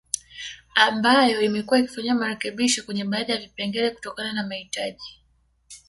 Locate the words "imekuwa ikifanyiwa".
1.41-2.15